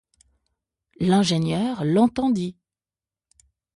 L’ingénieur 0.99 1.83
l’entendit 1.83 2.55